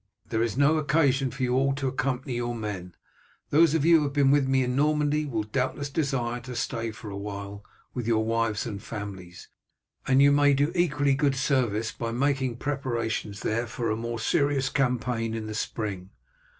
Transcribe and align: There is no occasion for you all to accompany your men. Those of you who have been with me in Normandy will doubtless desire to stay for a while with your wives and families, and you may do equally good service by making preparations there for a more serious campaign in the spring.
There 0.29 0.41
is 0.41 0.57
no 0.57 0.77
occasion 0.77 1.29
for 1.29 1.43
you 1.43 1.53
all 1.53 1.73
to 1.75 1.87
accompany 1.87 2.37
your 2.37 2.55
men. 2.55 2.95
Those 3.51 3.75
of 3.75 3.85
you 3.85 3.97
who 3.97 4.05
have 4.05 4.13
been 4.13 4.31
with 4.31 4.47
me 4.47 4.63
in 4.63 4.75
Normandy 4.75 5.25
will 5.27 5.43
doubtless 5.43 5.91
desire 5.91 6.39
to 6.41 6.55
stay 6.55 6.89
for 6.89 7.11
a 7.11 7.15
while 7.17 7.63
with 7.93 8.07
your 8.07 8.25
wives 8.25 8.65
and 8.65 8.81
families, 8.81 9.49
and 10.07 10.19
you 10.19 10.31
may 10.31 10.55
do 10.55 10.71
equally 10.73 11.13
good 11.13 11.35
service 11.35 11.91
by 11.91 12.11
making 12.11 12.57
preparations 12.57 13.41
there 13.41 13.67
for 13.67 13.91
a 13.91 13.95
more 13.95 14.17
serious 14.17 14.69
campaign 14.69 15.35
in 15.35 15.45
the 15.45 15.53
spring. 15.53 16.09